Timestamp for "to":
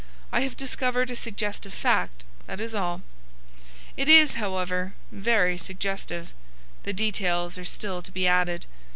8.01-8.11